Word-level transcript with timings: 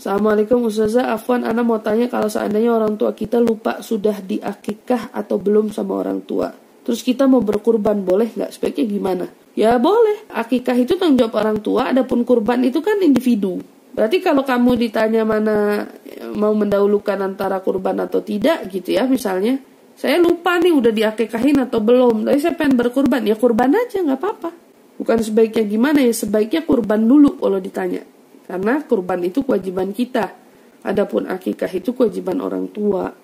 Assalamualaikum 0.00 0.64
Ustazah. 0.64 1.12
Afwan 1.12 1.44
Ana 1.44 1.60
mau 1.60 1.76
tanya 1.76 2.08
kalau 2.08 2.24
seandainya 2.24 2.72
orang 2.72 2.96
tua 2.96 3.12
kita 3.12 3.36
lupa 3.36 3.84
sudah 3.84 4.24
diakikah 4.24 5.12
atau 5.12 5.36
belum 5.36 5.76
sama 5.76 6.00
orang 6.00 6.24
tua. 6.24 6.48
Terus 6.80 7.04
kita 7.04 7.28
mau 7.28 7.44
berkurban 7.44 8.00
boleh 8.00 8.32
nggak? 8.32 8.48
Sebaiknya 8.48 8.88
gimana? 8.88 9.28
Ya 9.52 9.76
boleh. 9.76 10.24
Akikah 10.32 10.72
itu 10.72 10.96
tanggung 10.96 11.20
jawab 11.20 11.44
orang 11.44 11.60
tua 11.60 11.92
Adapun 11.92 12.24
kurban 12.24 12.64
itu 12.64 12.80
kan 12.80 12.96
individu. 13.04 13.60
Berarti 13.92 14.24
kalau 14.24 14.40
kamu 14.40 14.80
ditanya 14.88 15.20
mana 15.28 15.84
mau 16.32 16.56
mendahulukan 16.56 17.20
antara 17.20 17.60
kurban 17.60 18.00
atau 18.00 18.24
tidak 18.24 18.72
gitu 18.72 18.96
ya 18.96 19.04
misalnya 19.04 19.60
saya 20.00 20.16
lupa 20.16 20.56
nih 20.56 20.72
udah 20.80 20.96
diakikahin 20.96 21.60
atau 21.60 21.84
belum. 21.84 22.24
Tapi 22.24 22.40
saya 22.40 22.56
pengen 22.56 22.80
berkurban. 22.80 23.20
Ya 23.28 23.36
kurban 23.36 23.76
aja 23.76 24.00
nggak 24.00 24.16
apa-apa. 24.16 24.48
Bukan 24.96 25.20
sebaiknya 25.20 25.68
gimana 25.68 26.00
ya 26.00 26.16
sebaiknya 26.16 26.64
kurban 26.64 27.04
dulu 27.04 27.36
kalau 27.36 27.60
ditanya 27.60 28.00
karena 28.50 28.82
kurban 28.82 29.22
itu 29.22 29.46
kewajiban 29.46 29.94
kita. 29.94 30.34
Adapun 30.82 31.30
akikah 31.30 31.70
itu 31.70 31.94
kewajiban 31.94 32.42
orang 32.42 32.66
tua. 32.74 33.14